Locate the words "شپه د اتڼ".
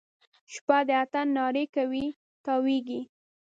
0.53-1.25